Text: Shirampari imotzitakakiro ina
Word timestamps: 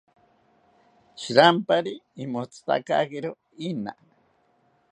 Shirampari 1.21 1.93
imotzitakakiro 2.23 3.31
ina 3.69 3.93